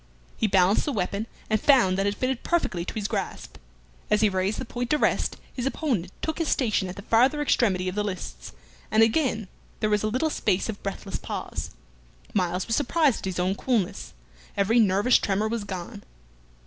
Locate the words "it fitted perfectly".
2.07-2.83